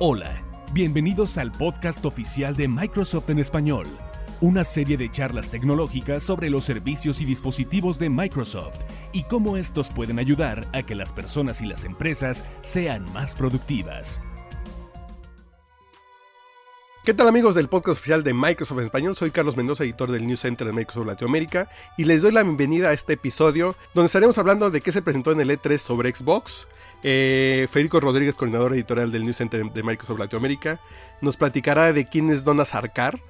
Hola, 0.00 0.42
bienvenidos 0.72 1.38
al 1.38 1.52
podcast 1.52 2.04
oficial 2.04 2.56
de 2.56 2.66
Microsoft 2.66 3.30
en 3.30 3.38
español, 3.38 3.86
una 4.40 4.64
serie 4.64 4.96
de 4.96 5.08
charlas 5.08 5.52
tecnológicas 5.52 6.24
sobre 6.24 6.50
los 6.50 6.64
servicios 6.64 7.20
y 7.20 7.24
dispositivos 7.24 8.00
de 8.00 8.10
Microsoft 8.10 8.80
y 9.12 9.22
cómo 9.22 9.56
estos 9.56 9.90
pueden 9.90 10.18
ayudar 10.18 10.66
a 10.72 10.82
que 10.82 10.96
las 10.96 11.12
personas 11.12 11.60
y 11.60 11.66
las 11.66 11.84
empresas 11.84 12.44
sean 12.60 13.04
más 13.12 13.36
productivas. 13.36 14.20
¿Qué 17.04 17.14
tal 17.14 17.28
amigos 17.28 17.54
del 17.54 17.68
podcast 17.68 18.00
oficial 18.00 18.24
de 18.24 18.34
Microsoft 18.34 18.78
en 18.78 18.84
español? 18.86 19.14
Soy 19.14 19.30
Carlos 19.30 19.56
Mendoza, 19.56 19.84
editor 19.84 20.10
del 20.10 20.26
News 20.26 20.40
Center 20.40 20.66
de 20.66 20.72
Microsoft 20.72 21.06
Latinoamérica, 21.06 21.68
y 21.96 22.04
les 22.04 22.22
doy 22.22 22.32
la 22.32 22.42
bienvenida 22.42 22.88
a 22.88 22.92
este 22.94 23.12
episodio 23.12 23.76
donde 23.94 24.06
estaremos 24.06 24.38
hablando 24.38 24.70
de 24.70 24.80
qué 24.80 24.90
se 24.90 25.02
presentó 25.02 25.30
en 25.30 25.40
el 25.40 25.50
E3 25.50 25.78
sobre 25.78 26.12
Xbox, 26.12 26.66
eh, 27.04 27.68
Federico 27.70 28.00
Rodríguez, 28.00 28.34
coordinador 28.34 28.72
editorial 28.72 29.12
del 29.12 29.24
News 29.24 29.36
Center 29.36 29.62
de 29.70 29.82
Microsoft 29.82 30.18
Latinoamérica, 30.18 30.80
nos 31.20 31.36
platicará 31.36 31.92
de 31.92 32.08
quién 32.08 32.30
es 32.30 32.42
Donna 32.44 32.64
Sarkar. 32.64 33.20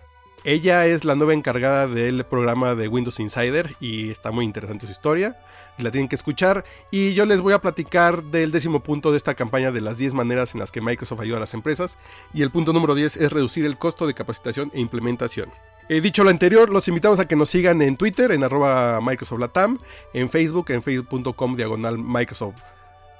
Ella 0.44 0.86
es 0.86 1.04
la 1.04 1.14
nueva 1.16 1.34
encargada 1.34 1.86
del 1.88 2.24
programa 2.24 2.74
de 2.74 2.86
Windows 2.86 3.18
Insider 3.18 3.74
y 3.80 4.10
está 4.10 4.30
muy 4.30 4.44
interesante 4.44 4.86
su 4.86 4.92
historia. 4.92 5.36
La 5.78 5.90
tienen 5.90 6.06
que 6.06 6.16
escuchar. 6.16 6.64
Y 6.90 7.14
yo 7.14 7.26
les 7.26 7.40
voy 7.40 7.54
a 7.54 7.58
platicar 7.58 8.22
del 8.24 8.52
décimo 8.52 8.82
punto 8.82 9.10
de 9.10 9.16
esta 9.16 9.34
campaña 9.34 9.72
de 9.72 9.80
las 9.80 9.98
10 9.98 10.14
maneras 10.14 10.54
en 10.54 10.60
las 10.60 10.70
que 10.70 10.80
Microsoft 10.80 11.20
ayuda 11.20 11.38
a 11.38 11.40
las 11.40 11.54
empresas. 11.54 11.96
Y 12.32 12.42
el 12.42 12.50
punto 12.50 12.72
número 12.72 12.94
10 12.94 13.16
es 13.16 13.32
reducir 13.32 13.64
el 13.64 13.78
costo 13.78 14.06
de 14.06 14.14
capacitación 14.14 14.70
e 14.74 14.80
implementación. 14.80 15.50
He 15.88 16.00
dicho 16.00 16.24
lo 16.24 16.30
anterior, 16.30 16.70
los 16.70 16.88
invitamos 16.88 17.18
a 17.20 17.26
que 17.26 17.36
nos 17.36 17.50
sigan 17.50 17.82
en 17.82 17.96
Twitter, 17.96 18.30
en 18.30 18.44
arroba 18.44 19.00
Microsoft 19.00 19.40
Latam, 19.40 19.78
en 20.12 20.30
Facebook, 20.30 20.70
en 20.70 20.82
facebook.com 20.82 21.56
diagonal 21.56 21.98
Microsoft 21.98 22.62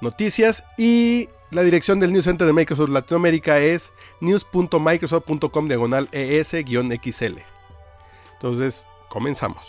noticias 0.05 0.63
y 0.77 1.27
la 1.51 1.63
dirección 1.63 1.99
del 1.99 2.13
News 2.13 2.25
Center 2.25 2.47
de 2.47 2.53
Microsoft 2.53 2.89
Latinoamérica 2.89 3.59
es 3.59 3.91
news.microsoft.com 4.21 5.67
diagonal 5.67 6.07
es-xl. 6.11 7.39
Entonces, 8.33 8.85
comenzamos. 9.09 9.65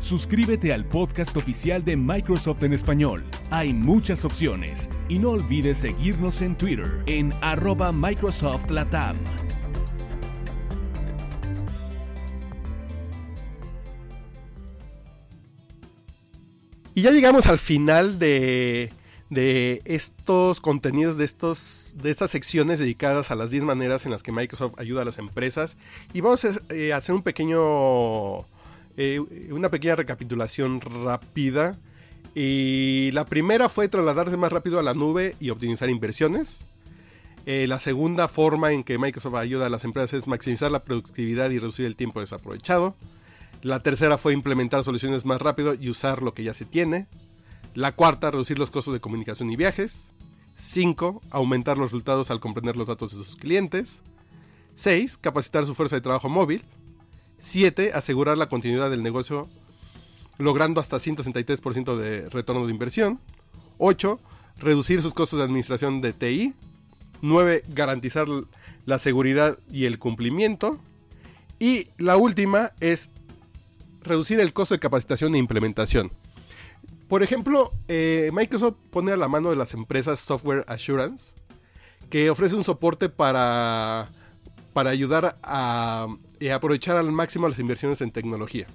Suscríbete 0.00 0.72
al 0.72 0.84
podcast 0.84 1.36
oficial 1.36 1.82
de 1.82 1.96
Microsoft 1.96 2.62
en 2.62 2.74
español. 2.74 3.24
Hay 3.50 3.72
muchas 3.72 4.24
opciones 4.24 4.90
y 5.08 5.18
no 5.18 5.30
olvides 5.30 5.78
seguirnos 5.78 6.42
en 6.42 6.56
Twitter 6.56 7.02
en 7.06 7.32
arroba 7.40 7.90
Microsoft 7.90 8.70
Latam. 8.70 9.16
Y 16.94 17.02
ya 17.02 17.10
llegamos 17.10 17.46
al 17.46 17.58
final 17.58 18.20
de, 18.20 18.92
estos 19.84 20.60
contenidos, 20.60 21.16
de, 21.16 21.24
estos, 21.24 21.96
de 22.00 22.10
estas 22.10 22.30
secciones 22.30 22.78
dedicadas 22.78 23.32
a 23.32 23.34
las 23.34 23.50
10 23.50 23.64
maneras 23.64 24.04
en 24.04 24.12
las 24.12 24.22
que 24.22 24.30
Microsoft 24.30 24.78
ayuda 24.78 25.02
a 25.02 25.04
las 25.04 25.18
empresas. 25.18 25.76
Y 26.12 26.20
vamos 26.20 26.44
a 26.44 26.52
eh, 26.68 26.92
hacer 26.92 27.16
un 27.16 27.22
pequeño, 27.22 28.42
eh, 28.96 29.20
una 29.50 29.70
pequeña 29.70 29.96
recapitulación 29.96 30.80
rápida. 30.80 31.78
Y 32.36 33.10
la 33.12 33.26
primera 33.26 33.68
fue 33.68 33.88
trasladarse 33.88 34.36
más 34.36 34.52
rápido 34.52 34.78
a 34.78 34.84
la 34.84 34.94
nube 34.94 35.34
y 35.40 35.50
optimizar 35.50 35.90
inversiones. 35.90 36.64
Eh, 37.46 37.66
la 37.66 37.80
segunda 37.80 38.28
forma 38.28 38.70
en 38.70 38.84
que 38.84 38.98
Microsoft 38.98 39.34
ayuda 39.34 39.66
a 39.66 39.68
las 39.68 39.84
empresas 39.84 40.14
es 40.14 40.28
maximizar 40.28 40.70
la 40.70 40.84
productividad 40.84 41.50
y 41.50 41.58
reducir 41.58 41.86
el 41.86 41.96
tiempo 41.96 42.20
desaprovechado. 42.20 42.94
La 43.64 43.80
tercera 43.80 44.18
fue 44.18 44.34
implementar 44.34 44.84
soluciones 44.84 45.24
más 45.24 45.40
rápido 45.40 45.72
y 45.72 45.88
usar 45.88 46.22
lo 46.22 46.34
que 46.34 46.44
ya 46.44 46.52
se 46.52 46.66
tiene. 46.66 47.06
La 47.72 47.92
cuarta, 47.92 48.30
reducir 48.30 48.58
los 48.58 48.70
costos 48.70 48.92
de 48.92 49.00
comunicación 49.00 49.50
y 49.50 49.56
viajes. 49.56 50.10
5. 50.58 51.22
Aumentar 51.30 51.78
los 51.78 51.90
resultados 51.90 52.30
al 52.30 52.40
comprender 52.40 52.76
los 52.76 52.86
datos 52.86 53.16
de 53.16 53.24
sus 53.24 53.36
clientes. 53.36 54.02
6. 54.74 55.16
Capacitar 55.16 55.64
su 55.64 55.74
fuerza 55.74 55.96
de 55.96 56.02
trabajo 56.02 56.28
móvil. 56.28 56.62
7. 57.38 57.92
Asegurar 57.94 58.36
la 58.36 58.50
continuidad 58.50 58.90
del 58.90 59.02
negocio 59.02 59.48
logrando 60.36 60.78
hasta 60.78 60.98
163% 60.98 61.96
de 61.96 62.28
retorno 62.28 62.66
de 62.66 62.70
inversión. 62.70 63.18
8. 63.78 64.20
Reducir 64.58 65.00
sus 65.00 65.14
costos 65.14 65.38
de 65.38 65.44
administración 65.46 66.02
de 66.02 66.12
TI. 66.12 66.52
9. 67.22 67.64
Garantizar 67.68 68.26
la 68.84 68.98
seguridad 68.98 69.58
y 69.72 69.86
el 69.86 69.98
cumplimiento. 69.98 70.78
Y 71.58 71.88
la 71.96 72.18
última 72.18 72.72
es 72.80 73.08
reducir 74.04 74.40
el 74.40 74.52
costo 74.52 74.74
de 74.74 74.80
capacitación 74.80 75.34
e 75.34 75.38
implementación. 75.38 76.12
Por 77.08 77.22
ejemplo, 77.22 77.72
eh, 77.88 78.30
Microsoft 78.32 78.76
pone 78.90 79.12
a 79.12 79.16
la 79.16 79.28
mano 79.28 79.50
de 79.50 79.56
las 79.56 79.74
empresas 79.74 80.20
Software 80.20 80.64
Assurance, 80.68 81.32
que 82.10 82.30
ofrece 82.30 82.54
un 82.54 82.64
soporte 82.64 83.08
para, 83.08 84.08
para 84.72 84.90
ayudar 84.90 85.36
a, 85.42 86.06
eh, 86.40 86.52
aprovechar 86.52 86.96
al 86.96 87.12
máximo 87.12 87.48
las 87.48 87.58
inversiones 87.58 88.00
en 88.00 88.10
tecnología. 88.10 88.66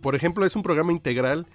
Por 0.00 0.14
ejemplo, 0.14 0.46
es 0.46 0.56
un 0.56 0.62
programa 0.62 0.92
integral 0.92 1.46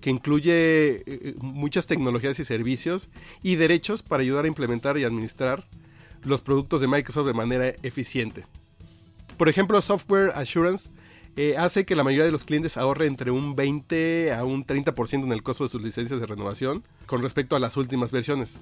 que 0.00 0.10
incluye 0.10 1.02
eh, 1.06 1.34
muchas 1.38 1.86
tecnologías 1.86 2.38
y 2.38 2.44
servicios 2.44 3.08
y 3.42 3.56
derechos 3.56 4.02
para 4.02 4.22
ayudar 4.22 4.44
a 4.44 4.48
implementar 4.48 4.98
y 4.98 5.04
administrar 5.04 5.64
los 6.22 6.42
productos 6.42 6.80
de 6.80 6.88
Microsoft 6.88 7.26
de 7.26 7.34
manera 7.34 7.68
eficiente. 7.82 8.44
Por 9.36 9.48
ejemplo, 9.48 9.80
Software 9.82 10.32
Assurance 10.34 10.88
eh, 11.36 11.56
hace 11.58 11.84
que 11.84 11.94
la 11.94 12.02
mayoría 12.02 12.24
de 12.24 12.32
los 12.32 12.44
clientes 12.44 12.76
ahorre 12.78 13.06
entre 13.06 13.30
un 13.30 13.54
20 13.54 14.32
a 14.32 14.44
un 14.44 14.64
30% 14.66 15.24
en 15.24 15.32
el 15.32 15.42
costo 15.42 15.64
de 15.64 15.70
sus 15.70 15.82
licencias 15.82 16.18
de 16.18 16.26
renovación 16.26 16.82
con 17.04 17.22
respecto 17.22 17.54
a 17.56 17.60
las 17.60 17.76
últimas 17.76 18.10
versiones. 18.10 18.54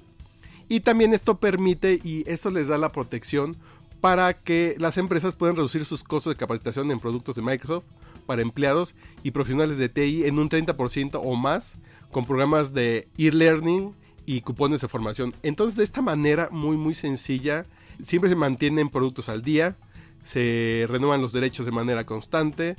Y 0.67 0.81
también 0.81 1.13
esto 1.13 1.37
permite 1.37 2.01
y 2.03 2.29
esto 2.29 2.51
les 2.51 2.67
da 2.67 2.77
la 2.77 2.91
protección 2.91 3.55
para 4.01 4.33
que 4.33 4.75
las 4.77 4.97
empresas 4.97 5.35
puedan 5.35 5.55
reducir 5.55 5.85
sus 5.85 6.03
costos 6.03 6.33
de 6.33 6.37
capacitación 6.37 6.91
en 6.91 6.99
productos 6.99 7.35
de 7.35 7.41
Microsoft 7.41 7.85
para 8.25 8.41
empleados 8.41 8.93
y 9.23 9.31
profesionales 9.31 9.77
de 9.77 9.89
TI 9.89 10.25
en 10.25 10.37
un 10.37 10.49
30% 10.49 11.21
o 11.23 11.35
más 11.35 11.75
con 12.11 12.25
programas 12.25 12.73
de 12.73 13.07
e-learning 13.17 13.93
y 14.25 14.41
cupones 14.41 14.81
de 14.81 14.87
formación. 14.87 15.33
Entonces 15.43 15.77
de 15.77 15.83
esta 15.83 16.01
manera 16.01 16.49
muy 16.51 16.75
muy 16.75 16.93
sencilla 16.93 17.65
siempre 18.03 18.29
se 18.29 18.35
mantienen 18.35 18.89
productos 18.89 19.29
al 19.29 19.43
día, 19.43 19.77
se 20.25 20.85
renuevan 20.89 21.21
los 21.21 21.31
derechos 21.31 21.65
de 21.65 21.71
manera 21.71 22.05
constante, 22.05 22.75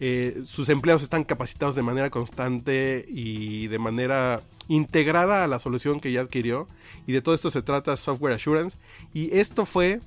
eh, 0.00 0.42
sus 0.44 0.68
empleados 0.68 1.02
están 1.02 1.24
capacitados 1.24 1.74
de 1.74 1.82
manera 1.82 2.10
constante 2.10 3.04
y 3.08 3.66
de 3.68 3.78
manera 3.78 4.42
integrada 4.68 5.44
a 5.44 5.48
la 5.48 5.58
solución 5.58 6.00
que 6.00 6.12
ya 6.12 6.20
adquirió. 6.20 6.68
Y 7.06 7.12
de 7.12 7.22
todo 7.22 7.34
esto 7.34 7.50
se 7.50 7.62
trata 7.62 7.96
Software 7.96 8.34
Assurance. 8.34 8.76
Y 9.12 9.36
esto 9.36 9.66
fue 9.66 10.00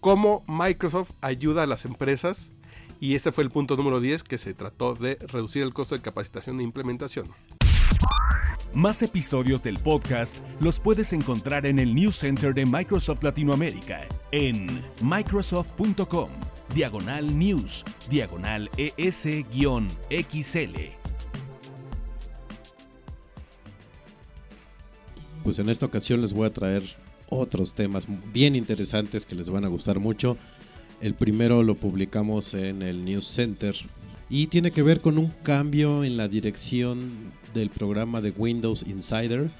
cómo 0.00 0.44
Microsoft 0.46 1.10
ayuda 1.20 1.64
a 1.64 1.66
las 1.66 1.84
empresas. 1.84 2.52
Y 3.00 3.14
este 3.14 3.32
fue 3.32 3.44
el 3.44 3.50
punto 3.50 3.76
número 3.76 4.00
10 4.00 4.22
que 4.22 4.38
se 4.38 4.54
trató 4.54 4.94
de 4.94 5.18
reducir 5.20 5.62
el 5.62 5.74
costo 5.74 5.94
de 5.94 6.02
capacitación 6.02 6.60
e 6.60 6.62
implementación. 6.62 7.28
Más 8.74 9.02
episodios 9.02 9.62
del 9.62 9.78
podcast 9.78 10.38
los 10.60 10.80
puedes 10.80 11.12
encontrar 11.12 11.66
en 11.66 11.78
el 11.78 11.94
News 11.94 12.16
Center 12.16 12.52
de 12.54 12.66
Microsoft 12.66 13.22
Latinoamérica 13.22 14.02
en 14.32 14.82
microsoft.com, 15.02 16.30
diagonal 16.74 17.38
news, 17.38 17.84
diagonal 18.10 18.70
ES-XL. 18.76 19.46
Pues 25.42 25.58
en 25.58 25.68
esta 25.70 25.86
ocasión 25.86 26.20
les 26.20 26.32
voy 26.32 26.46
a 26.46 26.52
traer 26.52 26.82
otros 27.28 27.74
temas 27.74 28.06
bien 28.32 28.56
interesantes 28.56 29.24
que 29.24 29.34
les 29.34 29.48
van 29.48 29.64
a 29.64 29.68
gustar 29.68 30.00
mucho. 30.00 30.36
El 31.00 31.14
primero 31.14 31.62
lo 31.62 31.76
publicamos 31.76 32.52
en 32.54 32.82
el 32.82 33.04
News 33.04 33.26
Center 33.26 33.74
y 34.28 34.48
tiene 34.48 34.72
que 34.72 34.82
ver 34.82 35.00
con 35.00 35.18
un 35.18 35.28
cambio 35.42 36.04
en 36.04 36.16
la 36.16 36.28
dirección 36.28 37.32
del 37.56 37.70
programa 37.70 38.20
de 38.20 38.30
Windows 38.30 38.84
Insider, 38.86 39.50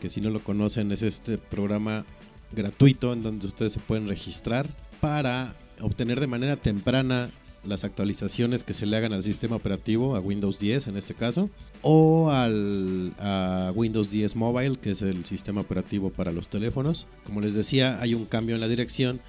que 0.00 0.08
si 0.08 0.20
no 0.20 0.30
lo 0.30 0.40
conocen 0.40 0.90
es 0.90 1.02
este 1.02 1.38
programa 1.38 2.04
gratuito 2.50 3.12
en 3.12 3.22
donde 3.22 3.46
ustedes 3.46 3.72
se 3.72 3.80
pueden 3.80 4.08
registrar 4.08 4.68
para 5.00 5.54
obtener 5.80 6.20
de 6.20 6.26
manera 6.26 6.56
temprana 6.56 7.30
las 7.64 7.84
actualizaciones 7.84 8.64
que 8.64 8.74
se 8.74 8.86
le 8.86 8.96
hagan 8.96 9.12
al 9.12 9.22
sistema 9.22 9.56
operativo, 9.56 10.16
a 10.16 10.20
Windows 10.20 10.58
10 10.58 10.88
en 10.88 10.96
este 10.96 11.14
caso, 11.14 11.48
o 11.82 12.30
al, 12.30 13.12
a 13.20 13.72
Windows 13.74 14.10
10 14.10 14.34
Mobile, 14.34 14.76
que 14.76 14.92
es 14.92 15.02
el 15.02 15.24
sistema 15.24 15.60
operativo 15.60 16.10
para 16.10 16.32
los 16.32 16.48
teléfonos. 16.48 17.06
Como 17.24 17.40
les 17.40 17.54
decía, 17.54 18.00
hay 18.00 18.14
un 18.14 18.24
cambio 18.24 18.56
en 18.56 18.60
la 18.60 18.68
dirección 18.68 19.20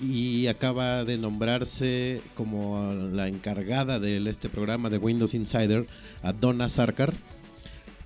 y 0.00 0.46
acaba 0.46 1.04
de 1.04 1.18
nombrarse 1.18 2.20
como 2.34 2.92
la 3.12 3.28
encargada 3.28 4.00
de 4.00 4.28
este 4.28 4.48
programa 4.48 4.90
de 4.90 4.98
Windows 4.98 5.34
Insider 5.34 5.86
a 6.22 6.32
Donna 6.32 6.68
Sarkar, 6.68 7.12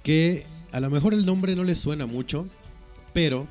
que 0.08 0.46
a 0.72 0.81
lo 0.81 0.88
mejor 0.88 1.12
el 1.12 1.26
nombre 1.26 1.55
no 1.55 1.64
les 1.64 1.76
suena 1.76 2.06
mucho, 2.06 2.49
pero 3.12 3.46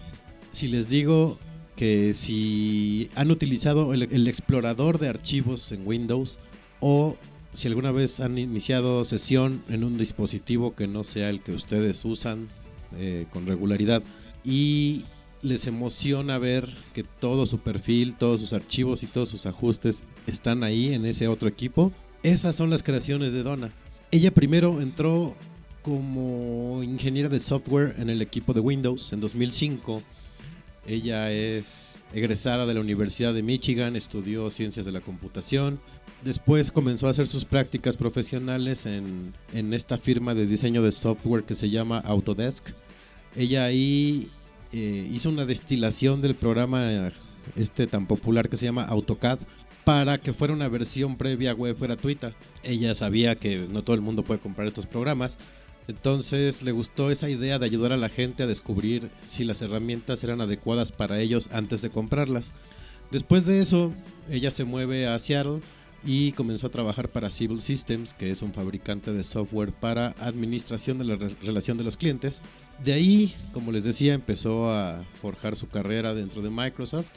si 0.51 0.67
les 0.67 0.89
digo 0.89 1.37
que 1.75 2.15
si 2.15 3.09
han 3.13 3.29
utilizado 3.29 3.93
el, 3.93 4.27
explorador 4.27 4.97
de 4.97 5.07
archivos 5.07 5.71
en 5.71 5.85
Windows 5.85 6.39
o 6.79 7.15
si 7.51 7.67
alguna 7.67 7.91
vez 7.91 8.21
han 8.21 8.39
iniciado 8.39 9.03
sesión 9.03 9.61
en 9.69 9.83
un 9.83 9.99
dispositivo 9.99 10.73
que 10.73 10.87
no 10.87 11.03
sea 11.03 11.29
el 11.29 11.41
que 11.41 11.51
ustedes 11.51 12.03
usan 12.05 12.47
eh, 12.97 13.27
con 13.29 13.45
regularidad 13.45 14.01
y 14.43 15.03
les 15.43 15.67
emociona 15.67 16.39
ver 16.39 16.67
que 16.91 17.03
todo 17.03 17.45
su 17.45 17.59
perfil, 17.59 18.15
todos 18.15 18.39
sus 18.41 18.53
archivos 18.53 19.03
y 19.03 19.05
todos 19.05 19.29
sus 19.29 19.45
ajustes 19.45 20.01
están 20.25 20.63
ahí 20.63 20.91
en 20.91 21.05
ese 21.05 21.27
otro 21.27 21.49
equipo. 21.49 21.91
Esas 22.23 22.55
son 22.55 22.71
las 22.71 22.81
creaciones 22.81 23.31
de 23.31 23.43
Donna. 23.43 23.71
Ella 24.09 24.33
primero 24.33 24.81
entró 24.81 25.35
como 25.87 26.83
ingeniera 26.83 27.29
de 27.29 27.39
software 27.39 27.95
en 27.97 28.09
el 28.09 28.21
equipo 28.21 28.51
de 28.51 28.59
Windows 28.59 29.13
en 29.13 29.21
2005. 29.21 30.03
Ella 30.85 31.31
es 31.31 32.01
egresada 32.13 32.65
de 32.65 32.73
la 32.73 32.81
Universidad 32.81 33.33
de 33.33 33.41
Michigan, 33.41 33.95
estudió 33.95 34.49
ciencias 34.49 34.85
de 34.85 34.91
la 34.91 34.99
computación. 34.99 35.79
Después 36.25 36.73
comenzó 36.73 37.07
a 37.07 37.11
hacer 37.11 37.25
sus 37.25 37.45
prácticas 37.45 37.95
profesionales 37.95 38.85
en, 38.85 39.33
en 39.53 39.73
esta 39.73 39.97
firma 39.97 40.35
de 40.35 40.45
diseño 40.45 40.83
de 40.83 40.91
software 40.91 41.45
que 41.45 41.55
se 41.55 41.69
llama 41.69 41.99
Autodesk. 41.99 42.71
Ella 43.33 43.63
ahí 43.63 44.27
eh, 44.73 45.09
hizo 45.09 45.29
una 45.29 45.45
destilación 45.45 46.19
del 46.21 46.35
programa 46.35 47.13
este 47.55 47.87
tan 47.87 48.07
popular 48.07 48.49
que 48.49 48.57
se 48.57 48.65
llama 48.65 48.83
AutoCAD 48.83 49.39
para 49.85 50.17
que 50.17 50.33
fuera 50.33 50.53
una 50.53 50.67
versión 50.67 51.15
previa 51.15 51.53
web 51.53 51.77
gratuita. 51.79 52.33
Ella 52.61 52.93
sabía 52.93 53.37
que 53.37 53.69
no 53.69 53.85
todo 53.85 53.95
el 53.95 54.01
mundo 54.01 54.23
puede 54.23 54.41
comprar 54.41 54.67
estos 54.67 54.85
programas, 54.85 55.37
entonces 55.87 56.63
le 56.63 56.71
gustó 56.71 57.11
esa 57.11 57.29
idea 57.29 57.59
de 57.59 57.65
ayudar 57.65 57.93
a 57.93 57.97
la 57.97 58.09
gente 58.09 58.43
a 58.43 58.47
descubrir 58.47 59.09
si 59.25 59.43
las 59.43 59.61
herramientas 59.61 60.23
eran 60.23 60.41
adecuadas 60.41 60.91
para 60.91 61.19
ellos 61.19 61.49
antes 61.51 61.81
de 61.81 61.89
comprarlas. 61.89 62.53
Después 63.11 63.45
de 63.45 63.61
eso, 63.61 63.93
ella 64.29 64.51
se 64.51 64.65
mueve 64.65 65.07
a 65.07 65.17
Seattle 65.17 65.61
y 66.03 66.33
comenzó 66.33 66.67
a 66.67 66.71
trabajar 66.71 67.09
para 67.09 67.31
Civil 67.31 67.61
Systems, 67.61 68.13
que 68.13 68.31
es 68.31 68.41
un 68.41 68.53
fabricante 68.53 69.13
de 69.13 69.23
software 69.23 69.71
para 69.71 70.15
administración 70.19 70.97
de 70.99 71.05
la 71.05 71.15
relación 71.15 71.77
de 71.77 71.83
los 71.83 71.95
clientes. 71.95 72.41
De 72.83 72.93
ahí, 72.93 73.33
como 73.53 73.71
les 73.71 73.83
decía, 73.83 74.13
empezó 74.13 74.71
a 74.71 75.03
forjar 75.21 75.55
su 75.55 75.69
carrera 75.69 76.13
dentro 76.13 76.41
de 76.41 76.49
Microsoft. 76.49 77.11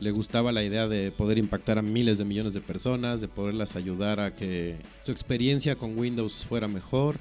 Le 0.00 0.10
gustaba 0.10 0.52
la 0.52 0.62
idea 0.62 0.88
de 0.88 1.10
poder 1.10 1.38
impactar 1.38 1.78
a 1.78 1.82
miles 1.82 2.18
de 2.18 2.24
millones 2.24 2.52
de 2.52 2.60
personas, 2.60 3.20
de 3.20 3.28
poderlas 3.28 3.76
ayudar 3.76 4.20
a 4.20 4.34
que 4.34 4.76
su 5.02 5.12
experiencia 5.12 5.76
con 5.76 5.98
Windows 5.98 6.44
fuera 6.44 6.68
mejor, 6.68 7.18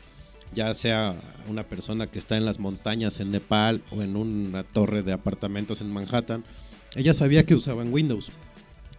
ya 0.53 0.73
sea 0.73 1.15
una 1.47 1.63
persona 1.63 2.07
que 2.07 2.19
está 2.19 2.37
en 2.37 2.45
las 2.45 2.59
montañas 2.59 3.19
en 3.19 3.31
Nepal 3.31 3.81
o 3.91 4.01
en 4.01 4.15
una 4.15 4.63
torre 4.63 5.03
de 5.03 5.13
apartamentos 5.13 5.81
en 5.81 5.91
Manhattan. 5.91 6.43
Ella 6.95 7.13
sabía 7.13 7.45
que 7.45 7.55
usaban 7.55 7.91
Windows 7.91 8.31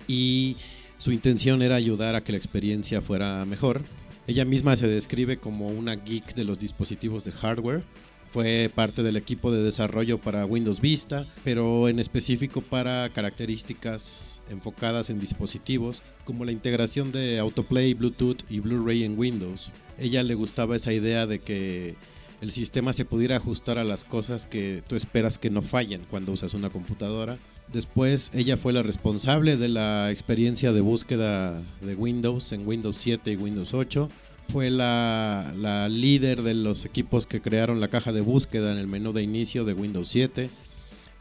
y 0.07 0.57
su 0.99 1.13
intención 1.13 1.63
era 1.63 1.77
ayudar 1.77 2.15
a 2.15 2.23
que 2.23 2.33
la 2.33 2.39
experiencia 2.39 3.01
fuera 3.01 3.45
mejor. 3.45 3.83
Ella 4.27 4.45
misma 4.45 4.77
se 4.77 4.89
describe 4.89 5.37
como 5.37 5.69
una 5.69 5.97
geek 5.97 6.35
de 6.35 6.45
los 6.45 6.59
dispositivos 6.59 7.25
de 7.25 7.33
hardware. 7.33 7.83
Fue 8.31 8.71
parte 8.75 9.03
del 9.03 9.17
equipo 9.17 9.53
de 9.53 9.63
desarrollo 9.63 10.19
para 10.19 10.47
Windows 10.47 10.81
Vista, 10.81 11.27
pero 11.45 11.89
en 11.89 12.01
específico 12.01 12.63
para 12.63 13.09
características 13.11 14.43
enfocadas 14.51 15.09
en 15.09 15.21
dispositivos, 15.21 16.03
como 16.25 16.45
la 16.45 16.53
integración 16.53 17.13
de 17.13 17.39
autoplay, 17.39 17.95
Bluetooth 17.95 18.43
y 18.51 18.61
Blu-ray 18.61 19.05
en 19.05 19.19
Windows. 19.19 19.71
Ella 19.99 20.23
le 20.23 20.35
gustaba 20.35 20.77
esa 20.77 20.93
idea 20.93 21.27
de 21.27 21.41
que 21.41 21.97
el 22.41 22.51
sistema 22.51 22.93
se 22.93 23.05
pudiera 23.05 23.37
ajustar 23.37 23.79
a 23.79 23.85
las 23.85 24.05
cosas 24.05 24.47
que 24.47 24.83
tú 24.87 24.97
esperas 24.97 25.39
que 25.39 25.51
no 25.51 25.63
fallen 25.63 26.03
cuando 26.11 26.33
usas 26.33 26.55
una 26.55 26.71
computadora 26.71 27.39
Después 27.73 28.31
ella 28.35 28.57
fue 28.57 28.73
la 28.73 28.83
responsable 28.83 29.57
de 29.57 29.69
la 29.69 30.11
experiencia 30.11 30.73
de 30.73 30.81
búsqueda 30.81 31.63
de 31.81 31.95
Windows 31.95 32.53
en 32.53 32.67
Windows 32.67 32.97
7 32.99 33.33
y 33.33 33.37
Windows 33.37 33.75
8. 33.75 34.09
Fue 34.53 34.71
la, 34.71 35.89
líder 35.91 36.43
de 36.43 36.55
los 36.55 36.85
equipos 36.85 37.27
que 37.27 37.41
crearon 37.41 37.81
la 37.81 37.89
caja 37.89 38.13
de 38.13 38.21
búsqueda 38.21 38.73
en 38.73 38.79
el 38.79 38.87
menú 38.87 39.13
de 39.13 39.23
inicio 39.23 39.65
de 39.65 39.73
Windows 39.73 40.09
7, 40.09 40.51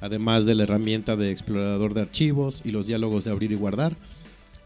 además 0.02 0.46
de 0.46 0.56
la 0.56 0.64
herramienta 0.64 1.16
de 1.16 1.32
explorador 1.32 1.94
de 1.94 2.02
archivos 2.02 2.62
y 2.66 2.72
los 2.72 2.86
diálogos 2.86 3.24
de 3.24 3.32
abrir 3.32 3.52
y 3.54 3.56
guardar. 3.56 3.96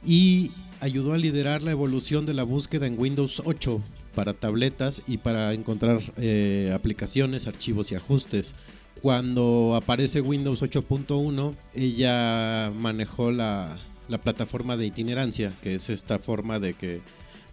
Y 0.05 0.51
ayudó 0.81 1.13
a 1.13 1.17
liderar 1.17 1.61
la 1.61 1.71
evolución 1.71 2.25
de 2.25 2.33
la 2.33 2.43
búsqueda 2.43 2.87
en 2.87 2.99
Windows 2.99 3.43
8 3.45 3.81
para 4.17 4.33
tabletas 4.33 5.03
y 5.05 5.19
para 5.19 5.53
encontrar 5.53 6.01
eh, 6.17 6.71
aplicaciones, 6.73 7.45
archivos 7.45 7.91
y 7.91 7.95
ajustes 7.95 8.55
cuando 9.01 9.75
aparece 9.75 10.21
Windows 10.21 10.63
8.1, 10.63 11.55
ella 11.75 12.71
manejó 12.75 13.31
la, 13.31 13.77
plataforma 14.23 14.75
de 14.75 14.87
itinerancia, 14.87 15.53
que 15.61 15.75
es 15.75 15.89
esta 15.89 16.17
forma 16.17 16.59
de 16.59 16.73
que 16.73 17.01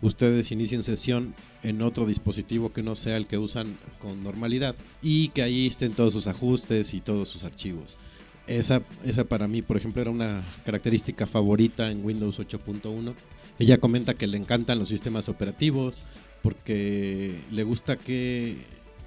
ustedes 0.00 0.52
inicien 0.52 0.82
sesión 0.82 1.34
en 1.62 1.82
otro 1.82 2.06
dispositivo 2.06 2.72
que 2.72 2.82
no 2.82 2.94
sea 2.94 3.16
el 3.16 3.26
que 3.26 3.38
usan 3.38 3.76
con 4.00 4.22
normalidad 4.22 4.74
y 5.02 5.28
que 5.28 5.42
ahí 5.42 5.66
estén 5.66 5.92
todos 5.92 6.12
sus 6.12 6.28
ajustes 6.28 6.94
y 6.94 7.00
todos 7.00 7.28
sus 7.28 7.44
archivos. 7.44 7.98
Esa, 8.46 8.82
esa 9.04 9.24
para 9.24 9.48
mí, 9.48 9.62
por 9.62 9.76
ejemplo, 9.76 10.00
era 10.00 10.10
una 10.10 10.44
característica 10.64 11.26
favorita 11.26 11.90
en 11.90 12.04
Windows 12.04 12.38
8.1. 12.38 13.14
Ella 13.58 13.78
comenta 13.78 14.14
que 14.14 14.26
le 14.26 14.36
encantan 14.38 14.78
los 14.78 14.88
sistemas 14.88 15.28
operativos 15.28 16.02
porque 16.44 17.40
le 17.50 17.64
gusta 17.64 17.96
que 17.96 18.58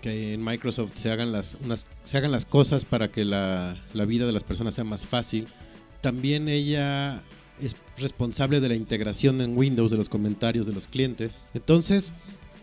que 0.02 0.34
en 0.34 0.44
Microsoft 0.44 0.92
se 0.96 1.12
hagan 1.12 1.32
las, 1.32 1.58
unas, 1.64 1.88
se 2.04 2.18
hagan 2.18 2.32
las 2.32 2.46
cosas 2.46 2.86
para 2.86 3.10
que 3.12 3.26
la, 3.26 3.78
la 3.94 4.06
vida 4.06 4.26
de 4.26 4.32
las 4.32 4.44
personas 4.44 4.76
sea 4.76 4.84
más 4.84 5.06
fácil. 5.06 5.48
También 6.02 6.50
ella 6.50 7.22
es 7.62 7.76
responsable 7.98 8.60
de 8.60 8.70
la 8.70 8.76
integración 8.76 9.42
en 9.42 9.58
Windows 9.58 9.92
de 9.92 9.98
los 9.98 10.10
comentarios 10.10 10.68
de 10.68 10.74
los 10.74 10.88
clientes. 10.88 11.44
Entonces, 11.54 12.14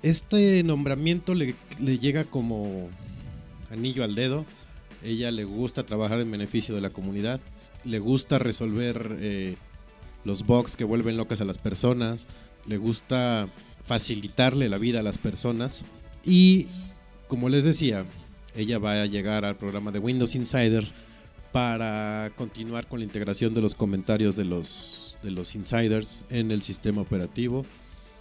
este 0.02 0.62
nombramiento 0.62 1.34
le, 1.34 1.56
le, 1.80 1.98
llega 1.98 2.24
como 2.24 2.88
anillo 3.70 4.04
al 4.04 4.14
dedo. 4.14 4.44
Ella 5.02 5.30
le 5.30 5.44
gusta 5.44 5.84
trabajar 5.84 6.20
en 6.20 6.30
beneficio 6.30 6.74
de 6.74 6.80
la 6.80 6.90
comunidad. 6.90 7.40
Le 7.84 7.98
gusta 7.98 8.38
resolver 8.38 9.16
eh, 9.20 9.56
los 10.24 10.46
bugs 10.46 10.76
que 10.76 10.84
vuelven 10.84 11.16
locas 11.16 11.40
a 11.40 11.44
las 11.44 11.58
personas. 11.58 12.28
Le 12.66 12.78
gusta 12.78 13.48
facilitarle 13.84 14.68
la 14.68 14.78
vida 14.78 15.00
a 15.00 15.02
las 15.02 15.18
personas. 15.18 15.84
Y 16.24 16.66
como 17.28 17.48
les 17.48 17.64
decía, 17.64 18.04
ella 18.54 18.78
va 18.78 19.02
a 19.02 19.06
llegar 19.06 19.44
al 19.44 19.56
programa 19.56 19.90
de 19.90 19.98
Windows 19.98 20.34
Insider 20.34 20.86
para 21.52 22.32
continuar 22.36 22.88
con 22.88 22.98
la 22.98 23.04
integración 23.04 23.54
de 23.54 23.60
los 23.60 23.74
comentarios 23.74 24.34
de 24.36 24.44
los, 24.44 25.16
de 25.22 25.30
los 25.30 25.54
insiders 25.54 26.26
en 26.30 26.50
el 26.50 26.62
sistema 26.62 27.00
operativo. 27.00 27.64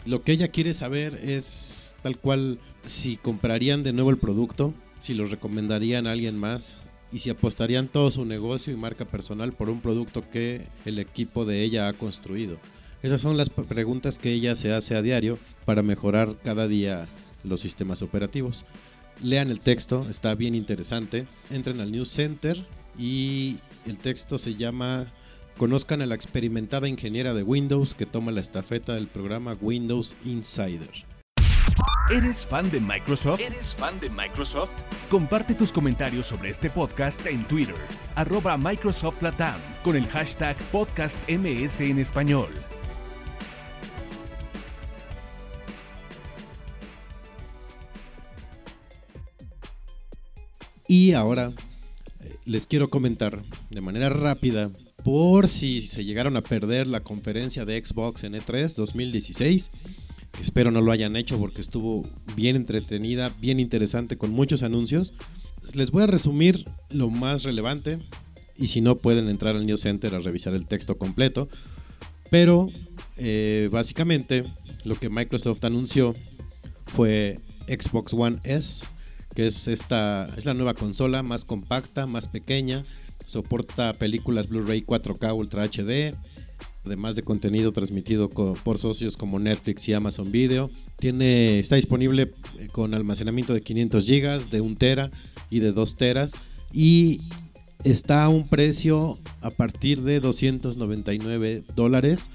Lo 0.06 0.22
que 0.22 0.34
ella 0.34 0.50
quiere 0.50 0.74
saber 0.74 1.16
es 1.24 1.96
tal 2.04 2.18
cual 2.18 2.60
si 2.84 3.18
comprarían 3.18 3.84
de 3.84 3.94
nuevo 3.94 4.10
el 4.10 4.18
producto, 4.18 4.74
si 5.00 5.14
lo 5.14 5.26
recomendarían 5.26 6.06
a 6.06 6.12
alguien 6.12 6.38
más 6.38 6.78
y 7.12 7.20
si 7.20 7.30
apostarían 7.30 7.88
todo 7.88 8.12
su 8.12 8.26
negocio 8.26 8.74
y 8.74 8.76
marca 8.76 9.06
personal 9.06 9.54
por 9.54 9.70
un 9.70 9.82
producto 9.82 10.30
que 10.30 10.68
el 10.86 11.00
equipo 11.00 11.46
de 11.46 11.64
ella 11.64 11.88
ha 11.88 11.94
construido. 11.94 12.58
Esas 13.04 13.22
son 13.22 13.36
las 13.36 13.50
preguntas 13.50 14.18
que 14.18 14.32
ella 14.32 14.56
se 14.56 14.74
hace 14.74 14.96
a 14.96 15.02
diario 15.02 15.38
para 15.66 15.84
mejorar 15.84 16.38
cada 16.42 16.70
día 16.70 17.10
los 17.44 17.60
sistemas 17.60 18.02
operativos. 18.02 18.64
Lean 19.22 19.52
el 19.52 19.60
texto, 19.60 20.08
está 20.10 20.36
bien 20.36 20.56
interesante. 20.56 21.28
Entren 21.50 21.82
al 21.82 21.92
News 21.92 22.08
Center 22.08 22.66
y 22.98 23.58
el 23.86 24.00
texto 24.00 24.38
se 24.38 24.56
llama 24.56 25.12
Conozcan 25.58 26.02
a 26.02 26.06
la 26.06 26.16
experimentada 26.16 26.88
ingeniera 26.88 27.34
de 27.34 27.44
Windows 27.44 27.94
que 27.94 28.06
toma 28.06 28.32
la 28.32 28.40
estafeta 28.40 28.94
del 28.94 29.08
programa 29.08 29.58
Windows 29.60 30.16
Insider. 30.24 30.90
¿Eres 32.10 32.48
fan 32.48 32.72
de 32.72 32.80
Microsoft? 32.80 33.42
¿Eres 33.42 33.76
fan 33.76 34.00
de 34.00 34.10
Microsoft? 34.10 34.74
Comparte 35.10 35.56
tus 35.56 35.74
comentarios 35.74 36.28
sobre 36.28 36.50
este 36.50 36.70
podcast 36.70 37.26
en 37.26 37.46
Twitter, 37.50 37.76
arroba 38.16 38.58
Microsoft 38.58 39.22
Latam, 39.22 39.60
con 39.84 39.98
el 39.98 40.08
hashtag 40.08 40.56
podcastms 40.72 41.82
en 41.82 42.00
español. 42.00 42.50
Y 50.88 51.14
ahora 51.14 51.54
eh, 52.22 52.36
les 52.46 52.68
quiero 52.68 52.90
comentar 52.90 53.44
de 53.70 53.82
manera 53.82 54.10
rápida, 54.10 54.72
por 55.04 55.48
si 55.48 55.82
se 55.82 56.06
llegaron 56.06 56.38
a 56.38 56.42
perder 56.42 56.88
la 56.88 57.02
conferencia 57.02 57.66
de 57.66 57.84
Xbox 57.84 58.24
en 58.24 58.34
E3 58.34 58.74
2016, 58.76 59.72
que 60.32 60.42
espero 60.42 60.72
no 60.72 60.82
lo 60.82 60.92
hayan 60.92 61.16
hecho 61.16 61.38
porque 61.38 61.62
estuvo 61.62 62.04
bien 62.36 62.56
entretenida, 62.56 63.34
bien 63.40 63.60
interesante, 63.60 64.18
con 64.18 64.32
muchos 64.32 64.64
anuncios. 64.64 65.14
Les 65.76 65.92
voy 65.92 66.04
a 66.04 66.08
resumir 66.08 66.66
lo 66.90 67.10
más 67.10 67.44
relevante 67.44 68.00
y 68.56 68.68
si 68.68 68.82
no 68.82 68.98
pueden 68.98 69.30
entrar 69.30 69.56
al 69.56 69.66
News 69.66 69.82
Center 69.82 70.16
a 70.16 70.20
revisar 70.20 70.54
el 70.54 70.66
texto 70.66 70.98
completo. 70.98 71.50
Pero 72.30 72.70
eh, 73.18 73.70
básicamente 73.72 74.44
lo 74.86 74.96
que 74.96 75.10
Microsoft 75.10 75.64
anunció 75.66 76.16
fue 76.86 77.40
Xbox 77.68 78.14
One 78.14 78.40
S 78.44 78.86
que 79.36 79.48
es 79.48 79.68
esta 79.68 80.28
es 80.38 80.46
la 80.46 80.54
nueva 80.54 80.74
consola 80.74 81.24
más 81.24 81.46
compacta, 81.46 82.06
más 82.06 82.28
pequeña, 82.28 82.86
soporta 83.26 83.94
películas 83.94 84.48
Blu-ray 84.48 84.84
4K 84.84 85.36
Ultra 85.36 85.66
HD, 85.66 86.16
además 86.86 87.16
de 87.16 87.24
contenido 87.24 87.72
transmitido 87.72 88.30
por 88.30 88.78
socios 88.78 89.18
como 89.18 89.40
Netflix 89.40 89.88
y 89.88 89.94
Amazon 89.94 90.32
Video. 90.32 90.70
Tiene 90.98 91.60
está 91.60 91.76
disponible 91.76 92.34
eh, 92.60 92.68
con 92.72 92.94
almacenamiento 92.94 93.54
de 93.54 93.62
500 93.62 94.06
GB, 94.06 94.50
de 94.50 94.62
1 94.62 94.76
tera 94.76 95.12
y 95.50 95.60
de 95.60 95.72
2 95.72 95.96
teras 95.96 96.34
y 96.72 97.22
está 97.84 98.24
a 98.24 98.30
un 98.30 98.48
precio 98.48 99.20
a 99.42 99.52
partir 99.52 100.02
de 100.02 100.20
299 100.20 101.64
dólares. 101.76 102.30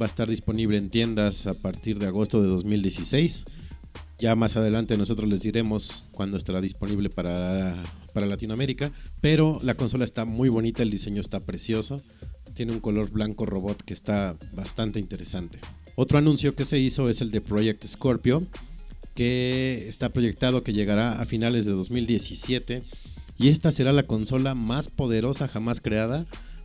Va 0.00 0.06
a 0.06 0.08
estar 0.08 0.28
disponible 0.28 0.76
en 0.76 0.90
tiendas 0.90 1.46
a 1.46 1.54
partir 1.54 1.98
de 1.98 2.06
agosto 2.06 2.42
de 2.42 2.48
2016. 2.48 3.44
Ya 4.24 4.34
más 4.34 4.56
adelante 4.56 4.96
nosotros 4.96 5.28
les 5.28 5.42
diremos 5.42 6.06
cuándo 6.10 6.38
estará 6.38 6.62
disponible 6.62 7.10
para, 7.10 7.82
para 8.14 8.24
Latinoamérica. 8.24 8.90
Pero 9.20 9.60
la 9.62 9.74
consola 9.74 10.06
está 10.06 10.24
muy 10.24 10.48
bonita, 10.48 10.82
el 10.82 10.88
diseño 10.88 11.20
está 11.20 11.40
precioso. 11.40 12.00
Tiene 12.54 12.72
un 12.72 12.80
color 12.80 13.10
blanco 13.10 13.44
robot 13.44 13.82
que 13.82 13.92
está 13.92 14.38
bastante 14.54 14.98
interesante. 14.98 15.58
Otro 15.94 16.16
anuncio 16.16 16.54
que 16.54 16.64
se 16.64 16.78
hizo 16.78 17.10
es 17.10 17.20
el 17.20 17.32
de 17.32 17.42
Project 17.42 17.84
Scorpio, 17.84 18.46
que 19.14 19.84
está 19.88 20.08
proyectado 20.08 20.62
que 20.62 20.72
llegará 20.72 21.20
a 21.20 21.26
finales 21.26 21.66
de 21.66 21.72
2017 21.72 22.82
y 23.38 23.48
esta 23.48 23.72
será 23.72 23.92
la 23.92 24.04
consola 24.04 24.54
más 24.54 24.88
poderosa 24.88 25.48
jamás 25.48 25.82
creada. 25.82 26.24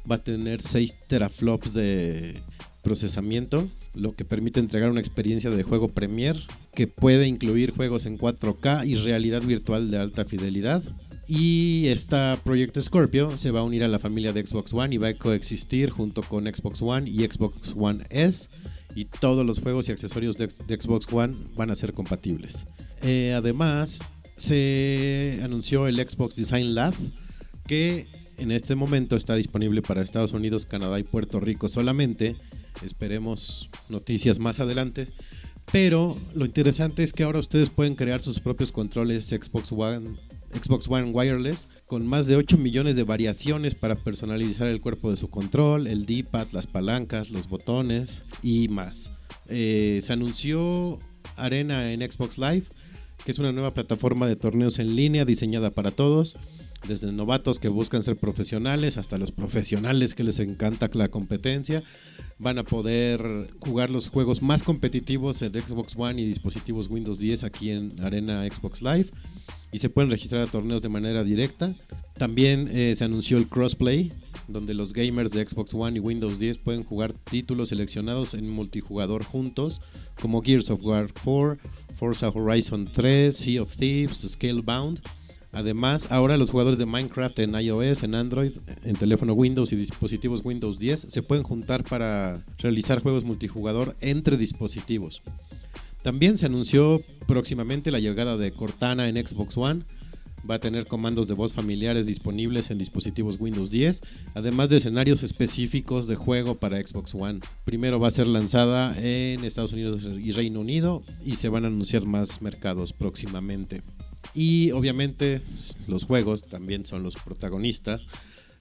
Va 0.09 0.15
a 0.15 0.23
tener 0.23 0.61
6 0.61 0.95
teraflops 1.09 1.73
de 1.73 2.41
procesamiento, 2.81 3.69
lo 3.93 4.15
que 4.15 4.25
permite 4.25 4.59
entregar 4.59 4.89
una 4.89 4.99
experiencia 4.99 5.49
de 5.49 5.63
juego 5.63 5.89
Premier 5.89 6.37
que 6.73 6.87
puede 6.87 7.27
incluir 7.27 7.71
juegos 7.71 8.05
en 8.05 8.17
4K 8.17 8.87
y 8.87 8.95
realidad 8.95 9.41
virtual 9.41 9.91
de 9.91 9.97
alta 9.97 10.25
fidelidad. 10.25 10.83
Y 11.27 11.85
esta 11.87 12.39
Project 12.43 12.79
Scorpio 12.79 13.37
se 13.37 13.51
va 13.51 13.59
a 13.59 13.63
unir 13.63 13.83
a 13.83 13.87
la 13.87 13.99
familia 13.99 14.33
de 14.33 14.45
Xbox 14.45 14.73
One 14.73 14.95
y 14.95 14.97
va 14.97 15.09
a 15.09 15.13
coexistir 15.13 15.91
junto 15.91 16.23
con 16.23 16.45
Xbox 16.45 16.81
One 16.81 17.07
y 17.09 17.19
Xbox 17.19 17.75
One 17.77 18.05
S. 18.09 18.49
Y 18.95 19.05
todos 19.05 19.45
los 19.45 19.59
juegos 19.59 19.87
y 19.87 19.91
accesorios 19.91 20.37
de, 20.37 20.47
Xbox 20.49 21.05
One 21.11 21.35
van 21.55 21.69
a 21.69 21.75
ser 21.75 21.93
compatibles. 21.93 22.65
Eh, 23.03 23.33
además, 23.35 23.99
se 24.37 25.39
anunció 25.43 25.87
el 25.87 25.97
Xbox 25.97 26.35
Design 26.35 26.73
Lab, 26.73 26.95
que 27.67 28.07
en 28.39 28.51
este 28.51 28.73
momento 28.73 29.15
está 29.15 29.35
disponible 29.35 29.81
para 29.81 30.01
Estados 30.01 30.33
Unidos, 30.33 30.65
Canadá 30.65 30.97
y 30.97 31.03
Puerto 31.03 31.39
Rico 31.39 31.67
solamente. 31.67 32.37
Esperemos 32.83 33.69
noticias 33.89 34.39
más 34.39 34.59
adelante. 34.59 35.07
Pero 35.71 36.17
lo 36.33 36.45
interesante 36.45 37.03
es 37.03 37.13
que 37.13 37.23
ahora 37.23 37.39
ustedes 37.39 37.69
pueden 37.69 37.95
crear 37.95 38.21
sus 38.21 38.39
propios 38.39 38.71
controles 38.71 39.27
Xbox 39.27 39.71
One 39.71 40.17
Xbox 40.53 40.87
One 40.87 41.11
Wireless 41.11 41.67
con 41.85 42.07
más 42.07 42.27
de 42.27 42.35
8 42.35 42.57
millones 42.57 42.95
de 42.95 43.03
variaciones 43.03 43.75
para 43.75 43.95
personalizar 43.95 44.67
el 44.67 44.81
cuerpo 44.81 45.09
de 45.09 45.17
su 45.17 45.29
control, 45.29 45.87
el 45.87 46.05
D-pad, 46.05 46.47
las 46.51 46.67
palancas, 46.67 47.29
los 47.29 47.47
botones 47.47 48.23
y 48.41 48.67
más. 48.67 49.11
Eh, 49.47 49.99
se 50.01 50.13
anunció 50.13 50.97
Arena 51.35 51.91
en 51.91 51.99
Xbox 51.99 52.37
Live, 52.37 52.63
que 53.23 53.31
es 53.31 53.39
una 53.39 53.51
nueva 53.51 53.73
plataforma 53.73 54.27
de 54.27 54.35
torneos 54.35 54.79
en 54.79 54.95
línea 54.95 55.25
diseñada 55.25 55.69
para 55.69 55.91
todos, 55.91 56.35
desde 56.87 57.11
novatos 57.11 57.59
que 57.59 57.67
buscan 57.67 58.03
ser 58.03 58.17
profesionales 58.17 58.97
hasta 58.97 59.17
los 59.17 59.31
profesionales 59.31 60.15
que 60.15 60.23
les 60.23 60.39
encanta 60.39 60.89
la 60.93 61.09
competencia. 61.09 61.83
Van 62.37 62.57
a 62.57 62.63
poder 62.63 63.21
jugar 63.59 63.89
los 63.89 64.09
juegos 64.09 64.41
más 64.41 64.63
competitivos 64.63 65.41
en 65.41 65.53
Xbox 65.53 65.95
One 65.97 66.21
y 66.21 66.25
dispositivos 66.25 66.89
Windows 66.89 67.19
10 67.19 67.43
aquí 67.43 67.71
en 67.71 67.99
Arena 68.01 68.47
Xbox 68.49 68.81
Live 68.81 69.07
y 69.71 69.79
se 69.79 69.89
pueden 69.89 70.09
registrar 70.09 70.41
a 70.41 70.47
torneos 70.47 70.81
de 70.81 70.89
manera 70.89 71.23
directa. 71.23 71.75
También 72.17 72.67
eh, 72.71 72.95
se 72.95 73.03
anunció 73.05 73.37
el 73.37 73.47
crossplay, 73.47 74.11
donde 74.47 74.73
los 74.73 74.93
gamers 74.93 75.31
de 75.31 75.45
Xbox 75.47 75.73
One 75.73 75.97
y 75.97 75.99
Windows 75.99 76.39
10 76.39 76.57
pueden 76.57 76.83
jugar 76.83 77.13
títulos 77.13 77.69
seleccionados 77.69 78.33
en 78.33 78.49
multijugador 78.49 79.23
juntos, 79.23 79.81
como 80.19 80.41
Gears 80.41 80.69
of 80.69 80.83
War 80.83 81.07
4, 81.23 81.57
Forza 81.95 82.29
Horizon 82.29 82.89
3, 82.91 83.35
Sea 83.35 83.61
of 83.61 83.75
Thieves, 83.75 84.17
Scalebound. 84.27 84.99
Además, 85.59 86.07
ahora 86.09 86.37
los 86.37 86.51
jugadores 86.51 86.79
de 86.79 86.85
Minecraft 86.85 87.37
en 87.39 87.53
iOS, 87.53 88.03
en 88.03 88.15
Android, 88.15 88.51
en 88.85 88.95
teléfono 88.95 89.33
Windows 89.33 89.73
y 89.73 89.75
dispositivos 89.75 90.39
Windows 90.45 90.79
10 90.79 91.07
se 91.09 91.21
pueden 91.21 91.43
juntar 91.43 91.83
para 91.83 92.45
realizar 92.59 93.01
juegos 93.01 93.25
multijugador 93.25 93.93
entre 93.99 94.37
dispositivos. 94.37 95.21
También 96.01 96.37
se 96.37 96.45
anunció 96.45 97.01
próximamente 97.27 97.91
la 97.91 97.99
llegada 97.99 98.37
de 98.37 98.53
Cortana 98.53 99.09
en 99.09 99.17
Xbox 99.17 99.57
One. 99.57 99.83
Va 100.49 100.55
a 100.55 100.59
tener 100.59 100.85
comandos 100.85 101.27
de 101.27 101.33
voz 101.33 101.51
familiares 101.51 102.05
disponibles 102.05 102.71
en 102.71 102.77
dispositivos 102.77 103.35
Windows 103.37 103.69
10, 103.69 103.99
además 104.35 104.69
de 104.69 104.77
escenarios 104.77 105.23
específicos 105.23 106.07
de 106.07 106.15
juego 106.15 106.55
para 106.55 106.77
Xbox 106.77 107.13
One. 107.13 107.41
Primero 107.65 107.99
va 107.99 108.07
a 108.07 108.11
ser 108.11 108.27
lanzada 108.27 108.97
en 108.97 109.43
Estados 109.43 109.73
Unidos 109.73 110.05
y 110.05 110.31
Reino 110.31 110.61
Unido 110.61 111.03
y 111.25 111.35
se 111.35 111.49
van 111.49 111.65
a 111.65 111.67
anunciar 111.67 112.05
más 112.05 112.41
mercados 112.41 112.93
próximamente. 112.93 113.81
Y 114.33 114.71
obviamente 114.71 115.41
los 115.87 116.05
juegos 116.05 116.43
también 116.43 116.85
son 116.85 117.03
los 117.03 117.15
protagonistas. 117.15 118.07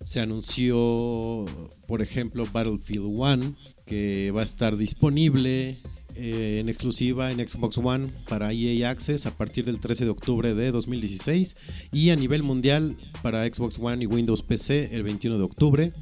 Se 0.02 0.20
anunció, 0.20 1.44
por 1.86 2.02
ejemplo, 2.02 2.46
Battlefield 2.50 3.06
1, 3.06 3.56
que 3.84 4.30
va 4.30 4.42
a 4.42 4.44
estar 4.44 4.76
disponible 4.76 5.78
eh, 6.20 6.58
en 6.60 6.68
exclusiva 6.68 7.30
en 7.30 7.46
Xbox 7.46 7.78
One 7.78 8.08
para 8.28 8.52
EA 8.52 8.90
Access 8.90 9.26
a 9.26 9.36
partir 9.36 9.64
del 9.64 9.78
13 9.78 10.04
de 10.04 10.10
octubre 10.10 10.52
de 10.52 10.72
2016 10.72 11.56
y 11.92 12.10
a 12.10 12.16
nivel 12.16 12.42
mundial 12.42 12.96
para 13.22 13.46
Xbox 13.46 13.78
One 13.78 14.02
y 14.02 14.06
Windows 14.06 14.42
PC 14.42 14.96
el 14.96 15.04
21 15.04 15.38
de 15.38 15.44
octubre. 15.44 15.92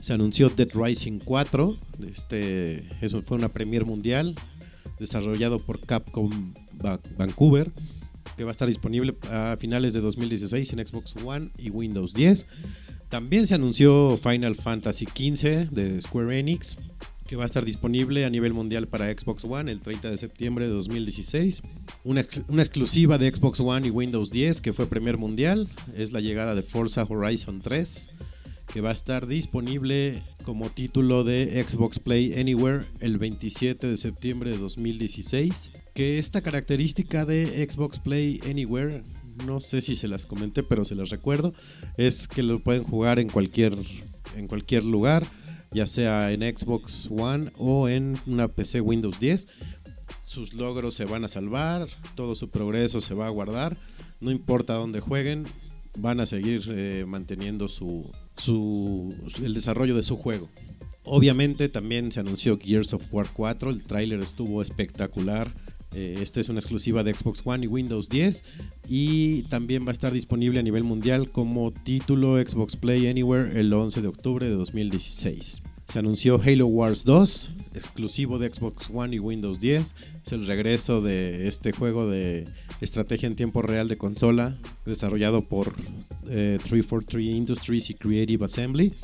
Se 0.00 0.12
anunció 0.12 0.48
Dead 0.48 0.68
Rising 0.74 1.20
4, 1.20 1.78
este, 2.12 2.88
eso 3.00 3.22
fue 3.22 3.36
una 3.36 3.50
premier 3.50 3.84
mundial 3.84 4.34
desarrollado 4.98 5.60
por 5.60 5.78
Capcom 5.78 6.54
Vancouver 7.16 7.70
que 8.36 8.44
va 8.44 8.50
a 8.50 8.52
estar 8.52 8.68
disponible 8.68 9.14
a 9.30 9.56
finales 9.58 9.92
de 9.92 10.00
2016 10.00 10.72
en 10.72 10.86
Xbox 10.86 11.14
One 11.24 11.50
y 11.58 11.70
Windows 11.70 12.14
10. 12.14 12.46
También 13.08 13.46
se 13.46 13.54
anunció 13.54 14.18
Final 14.18 14.54
Fantasy 14.54 15.06
XV 15.06 15.70
de 15.70 16.00
Square 16.00 16.38
Enix 16.38 16.76
que 17.26 17.36
va 17.36 17.44
a 17.44 17.46
estar 17.46 17.64
disponible 17.64 18.26
a 18.26 18.30
nivel 18.30 18.52
mundial 18.52 18.88
para 18.88 19.10
Xbox 19.10 19.44
One 19.44 19.70
el 19.70 19.80
30 19.80 20.10
de 20.10 20.18
septiembre 20.18 20.66
de 20.66 20.72
2016. 20.72 21.62
Una, 22.04 22.26
una, 22.48 22.62
exclusiva 22.62 23.16
de 23.16 23.34
Xbox 23.34 23.60
One 23.60 23.86
y 23.86 23.90
Windows 23.90 24.30
10 24.30 24.60
que 24.60 24.72
fue 24.72 24.86
Premier 24.86 25.16
Mundial 25.16 25.68
es 25.96 26.12
la 26.12 26.20
llegada 26.20 26.54
de 26.54 26.62
Forza 26.62 27.06
Horizon 27.08 27.62
3 27.62 28.10
que 28.72 28.80
va 28.80 28.90
a 28.90 28.92
estar 28.92 29.26
disponible 29.26 30.22
como 30.44 30.70
título 30.70 31.24
de 31.24 31.62
Xbox 31.68 31.98
Play 31.98 32.38
Anywhere 32.38 32.84
el 33.00 33.18
27 33.18 33.86
de 33.86 33.96
septiembre 33.96 34.50
de 34.50 34.58
2016. 34.58 35.72
Que 35.94 36.18
esta 36.18 36.40
característica 36.40 37.24
de 37.26 37.68
Xbox 37.68 37.98
Play 37.98 38.40
Anywhere, 38.48 39.02
no 39.46 39.60
sé 39.60 39.80
si 39.80 39.94
se 39.94 40.08
las 40.08 40.26
comenté, 40.26 40.62
pero 40.62 40.84
se 40.84 40.94
las 40.94 41.10
recuerdo, 41.10 41.54
es 41.96 42.28
que 42.28 42.42
lo 42.42 42.58
pueden 42.60 42.84
jugar 42.84 43.18
en 43.18 43.28
cualquier, 43.28 43.74
en 44.36 44.48
cualquier 44.48 44.84
lugar 44.84 45.26
ya 45.72 45.86
sea 45.86 46.32
en 46.32 46.40
Xbox 46.42 47.08
One 47.10 47.50
o 47.56 47.88
en 47.88 48.16
una 48.26 48.48
PC 48.48 48.80
Windows 48.80 49.18
10. 49.18 49.48
Sus 50.22 50.54
logros 50.54 50.94
se 50.94 51.04
van 51.04 51.24
a 51.24 51.28
salvar, 51.28 51.88
todo 52.14 52.34
su 52.34 52.50
progreso 52.50 53.00
se 53.00 53.14
va 53.14 53.26
a 53.26 53.30
guardar, 53.30 53.76
no 54.20 54.30
importa 54.30 54.74
dónde 54.74 55.00
jueguen, 55.00 55.46
van 55.98 56.20
a 56.20 56.26
seguir 56.26 56.62
eh, 56.68 57.04
manteniendo 57.06 57.68
su, 57.68 58.10
su, 58.36 59.14
el 59.42 59.54
desarrollo 59.54 59.94
de 59.94 60.02
su 60.02 60.16
juego. 60.16 60.48
Obviamente 61.04 61.68
también 61.68 62.12
se 62.12 62.20
anunció 62.20 62.58
Gears 62.58 62.94
of 62.94 63.04
War 63.12 63.26
4, 63.32 63.70
el 63.70 63.84
tráiler 63.84 64.20
estuvo 64.20 64.62
espectacular. 64.62 65.52
Eh, 65.94 66.18
esta 66.20 66.40
es 66.40 66.48
una 66.48 66.60
exclusiva 66.60 67.04
de 67.04 67.12
Xbox 67.12 67.42
One 67.44 67.64
y 67.64 67.68
Windows 67.68 68.08
10 68.08 68.44
y 68.88 69.42
también 69.44 69.84
va 69.84 69.90
a 69.90 69.92
estar 69.92 70.12
disponible 70.12 70.58
a 70.58 70.62
nivel 70.62 70.84
mundial 70.84 71.30
como 71.30 71.70
título 71.72 72.36
Xbox 72.36 72.76
Play 72.76 73.06
Anywhere 73.06 73.58
el 73.58 73.72
11 73.72 74.00
de 74.00 74.08
octubre 74.08 74.46
de 74.48 74.54
2016. 74.54 75.62
Se 75.86 75.98
anunció 75.98 76.40
Halo 76.42 76.66
Wars 76.66 77.04
2, 77.04 77.52
exclusivo 77.74 78.38
de 78.38 78.52
Xbox 78.52 78.88
One 78.90 79.16
y 79.16 79.18
Windows 79.18 79.60
10. 79.60 79.94
Es 80.24 80.32
el 80.32 80.46
regreso 80.46 81.02
de 81.02 81.48
este 81.48 81.72
juego 81.72 82.08
de 82.08 82.48
estrategia 82.80 83.26
en 83.26 83.36
tiempo 83.36 83.60
real 83.60 83.88
de 83.88 83.98
consola, 83.98 84.56
desarrollado 84.86 85.42
por 85.42 85.74
343 86.24 87.26
eh, 87.26 87.30
Industries 87.30 87.90
y 87.90 87.94
Creative 87.94 88.42
Assembly. 88.42 88.94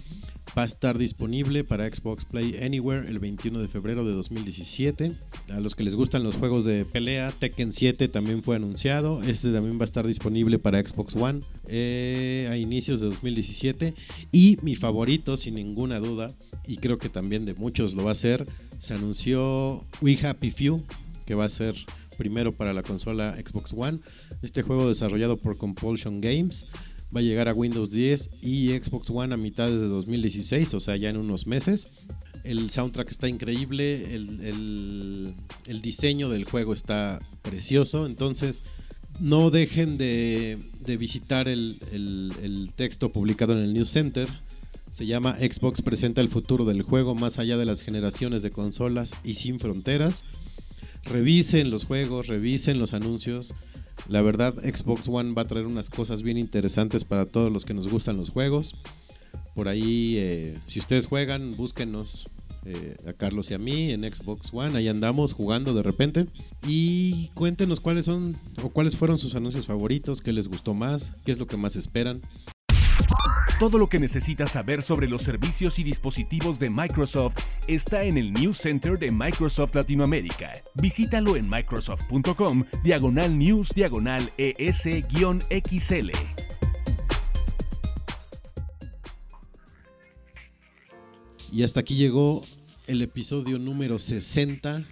Va 0.57 0.63
a 0.63 0.67
estar 0.67 0.99
disponible 0.99 1.63
para 1.63 1.87
Xbox 1.87 2.25
Play 2.25 2.59
Anywhere 2.63 3.09
el 3.09 3.19
21 3.19 3.61
de 3.61 3.69
febrero 3.69 4.05
de 4.05 4.13
2017. 4.13 5.13
A 5.51 5.61
los 5.61 5.75
que 5.75 5.85
les 5.85 5.95
gustan 5.95 6.25
los 6.25 6.37
juegos 6.37 6.65
de 6.65 6.85
pelea, 6.85 7.33
Tekken 7.33 7.73
7 7.73 8.09
también 8.09 8.43
fue 8.43 8.57
anunciado. 8.57 9.23
Este 9.23 9.53
también 9.53 9.79
va 9.79 9.83
a 9.83 9.85
estar 9.85 10.07
disponible 10.07 10.59
para 10.59 10.85
Xbox 10.85 11.15
One 11.15 11.41
eh, 11.67 12.49
a 12.51 12.57
inicios 12.57 13.01
de 13.01 13.07
2017. 13.07 13.95
Y 14.33 14.59
mi 14.63 14.75
favorito, 14.75 15.37
sin 15.37 15.55
ninguna 15.55 16.01
duda, 16.01 16.35
y 16.67 16.77
creo 16.77 16.99
que 16.99 17.09
también 17.09 17.45
de 17.45 17.55
muchos 17.55 17.95
lo 17.95 18.05
va 18.05 18.11
a 18.11 18.13
hacer, 18.13 18.47
se 18.79 18.95
anunció 18.95 19.85
We 20.01 20.19
Happy 20.23 20.51
Few, 20.51 20.83
que 21.27 21.35
va 21.35 21.45
a 21.45 21.51
ser 21.51 21.75
primero 22.17 22.55
para 22.55 22.73
la 22.73 22.83
consola 22.83 23.35
Xbox 23.35 23.73
One. 23.77 24.01
Este 24.43 24.63
juego 24.63 24.89
desarrollado 24.89 25.37
por 25.37 25.57
Compulsion 25.57 26.21
Games 26.21 26.67
va 27.15 27.21
a 27.21 27.23
llegar 27.23 27.49
a 27.49 27.55
Windows 27.55 27.91
10 27.91 28.31
y 28.43 28.71
Xbox 28.71 29.11
One 29.11 29.35
a 29.35 29.37
mitad 29.37 29.67
de 29.67 29.79
2016, 29.79 30.75
o 30.75 30.81
sea, 30.81 30.97
ya 30.97 31.11
en 31.11 31.17
unos 31.17 31.47
meses. 31.47 31.89
El 32.45 32.71
soundtrack 32.71 33.11
está 33.11 33.29
increíble, 33.29 34.15
el, 34.15 35.35
diseño 35.83 36.29
del 36.29 36.45
juego 36.45 36.73
está 36.73 37.19
precioso, 37.43 38.07
entonces 38.07 38.63
No 39.21 39.51
dejen 39.51 39.99
de, 39.99 40.59
visitar 40.99 41.49
el, 41.49 42.71
texto 42.77 43.11
publicado 43.13 43.55
en 43.55 43.61
el 43.61 43.75
News 43.75 43.91
Center. 43.91 44.29
Se 44.91 45.05
llama 45.05 45.37
Xbox 45.39 45.83
presenta 45.83 46.21
el 46.21 46.29
futuro 46.29 46.65
del 46.65 46.83
juego 46.83 47.15
más 47.15 47.39
allá 47.39 47.59
de 47.59 47.67
las 47.67 47.83
generaciones 47.83 48.43
de 48.43 48.51
consolas 48.51 49.15
y 49.25 49.35
sin 49.35 49.59
fronteras. 49.59 50.25
Revisen 51.05 51.71
los 51.71 51.85
juegos, 51.85 52.29
revisen 52.29 52.79
los 52.79 52.95
anuncios. 52.95 53.55
La 54.09 54.23
verdad, 54.23 54.55
Xbox 54.55 55.09
One 55.09 55.35
va 55.35 55.43
a 55.43 55.45
traer 55.45 55.67
unas 55.67 55.91
cosas 55.91 56.23
bien 56.23 56.39
interesantes 56.39 57.05
para 57.05 57.27
todos 57.27 57.53
los 57.53 57.65
que 57.65 57.75
nos 57.75 57.89
gustan 57.89 58.17
los 58.17 58.31
juegos. 58.31 58.75
Por 59.55 59.69
ahí, 59.69 60.17
eh, 60.17 60.59
si 60.65 60.79
ustedes 60.81 61.07
juegan, 61.07 61.57
búsquenos 61.57 62.27
eh, 62.65 62.97
a 63.07 63.13
Carlos 63.13 63.51
y 63.51 63.55
a 63.55 63.59
mí 63.59 63.91
en 63.91 64.11
Xbox 64.11 64.51
One. 64.53 64.77
Ahí 64.77 64.89
andamos 64.89 65.35
jugando 65.35 65.75
de 65.75 65.83
repente. 65.83 66.27
Y 66.67 67.29
cuéntenos 67.35 67.81
cuáles 67.81 68.07
son 68.07 68.37
o 68.63 68.71
cuáles 68.71 68.97
fueron 68.97 69.19
sus 69.19 69.35
anuncios 69.35 69.67
favoritos, 69.67 70.23
qué 70.23 70.33
les 70.33 70.49
gustó 70.49 70.75
más, 70.75 71.13
qué 71.25 71.33
es 71.33 71.39
lo 71.39 71.47
que 71.47 71.57
más 71.57 71.77
esperan. 71.77 72.23
Todo 73.59 73.77
lo 73.79 73.89
que 73.89 73.99
necesitas 73.99 74.53
saber 74.53 74.83
sobre 74.83 75.09
los 75.09 75.23
servicios 75.23 75.81
y 75.81 75.83
dispositivos 75.83 76.61
de 76.61 76.71
Microsoft 76.71 77.39
está 77.67 78.05
en 78.05 78.17
el 78.17 78.33
News 78.33 78.57
Center 78.57 78.97
de 78.97 79.11
Microsoft 79.11 79.75
Latinoamérica. 79.75 80.53
Visítalo 80.75 81.35
en 81.35 81.51
microsoft.com, 81.51 82.63
diagonal 82.85 83.37
news, 83.37 83.71
diagonal 83.75 84.31
ES-XL. 84.39 86.13
Y 91.51 91.63
hasta 91.65 91.81
aquí 91.81 91.97
llegó 91.97 92.43
el 92.87 93.03
episodio 93.03 93.59
número 93.59 93.99
60. 93.99 94.85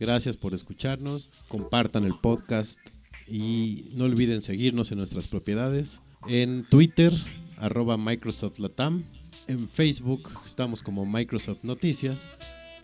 Gracias 0.00 0.36
por 0.36 0.52
escucharnos. 0.52 1.30
Compartan 1.46 2.02
el 2.02 2.18
podcast 2.18 2.80
y 3.28 3.92
no 3.94 4.06
olviden 4.06 4.42
seguirnos 4.42 4.90
en 4.90 4.98
nuestras 4.98 5.28
propiedades. 5.28 6.02
En 6.26 6.66
Twitter, 6.68 7.12
arroba 7.60 7.96
Microsoft 7.96 8.58
Latam. 8.58 9.04
En 9.46 9.68
Facebook 9.68 10.30
estamos 10.44 10.82
como 10.82 11.06
Microsoft 11.06 11.58
Noticias. 11.62 12.28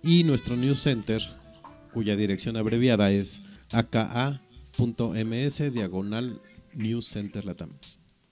Y 0.02 0.24
nuestro 0.24 0.56
News 0.56 0.82
Center, 0.82 1.20
cuya 1.92 2.14
dirección 2.16 2.56
abreviada 2.56 3.10
es 3.10 3.42
aka.ms 3.72 4.38
diagonal 5.72 6.40
News 6.74 7.06
Center 7.08 7.44
Latam. 7.44 7.70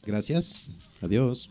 Gracias. 0.02 0.66
Adiós. 1.00 1.50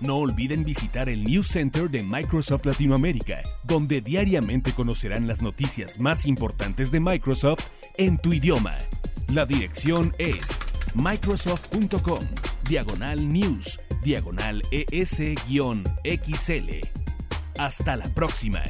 No 0.00 0.16
olviden 0.16 0.64
visitar 0.64 1.10
el 1.10 1.24
News 1.24 1.48
Center 1.48 1.90
de 1.90 2.02
Microsoft 2.02 2.64
Latinoamérica, 2.64 3.42
donde 3.64 4.00
diariamente 4.00 4.72
conocerán 4.72 5.26
las 5.26 5.42
noticias 5.42 6.00
más 6.00 6.24
importantes 6.24 6.90
de 6.90 7.00
Microsoft 7.00 7.66
en 7.98 8.16
tu 8.16 8.32
idioma. 8.32 8.78
La 9.28 9.44
dirección 9.44 10.14
es 10.18 10.60
microsoft.com, 10.94 12.26
diagonal 12.68 13.32
news, 13.32 13.80
diagonal 14.02 14.62
es-xl. 14.70 15.82
Hasta 17.58 17.96
la 17.96 18.08
próxima. 18.14 18.62